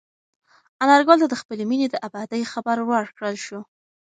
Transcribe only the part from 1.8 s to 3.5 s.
د ابادۍ خبر ورکړل